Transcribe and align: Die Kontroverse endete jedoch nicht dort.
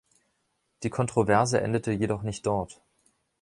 Die 0.81 0.89
Kontroverse 0.89 1.61
endete 1.61 1.91
jedoch 1.91 2.23
nicht 2.23 2.47
dort. 2.47 2.81